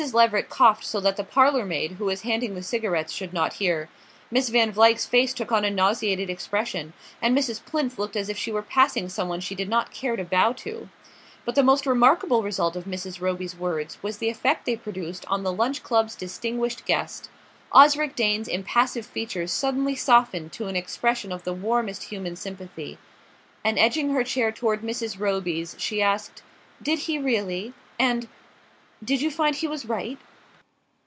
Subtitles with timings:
[0.13, 3.87] Leveret coughed so that the parlour maid, who was handing the cigarettes, should not hear;
[4.31, 7.63] Miss Van Vluyck's face took on a nauseated expression, and Mrs.
[7.63, 10.53] Plinth looked as if she were passing some one she did not care to bow
[10.53, 10.89] to.
[11.45, 13.21] But the most remarkable result of Mrs.
[13.21, 17.29] Roby's words was the effect they produced on the Lunch Club's distinguished guest.
[17.71, 22.97] Osric Dane's impassive features suddenly softened to an expression of the warmest human sympathy,
[23.63, 25.19] and edging her chair toward Mrs.
[25.19, 26.41] Roby's she asked:
[26.81, 27.75] "Did he really?
[27.99, 28.27] And
[29.03, 30.19] did you find he was right?"